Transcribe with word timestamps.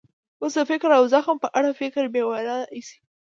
اوس 0.41 0.53
د 0.57 0.59
فکر 0.71 0.89
او 0.97 1.03
زغم 1.13 1.37
په 1.43 1.47
اړه 1.57 1.69
خبره 1.77 2.07
بې 2.13 2.21
مانا 2.29 2.57
ایسي. 2.75 2.97